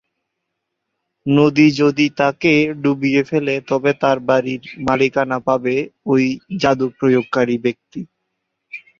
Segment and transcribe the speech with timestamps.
[1.25, 2.53] নদী যদি তাকে
[2.81, 5.75] ডুবিয়ে ফেলে তবে তার বাড়ীর মালিকানা পাবে
[6.05, 6.13] ঐ
[6.61, 8.01] যাদু প্রয়োগকারী ব্যক্তি।